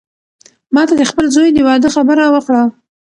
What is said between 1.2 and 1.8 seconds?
زوی د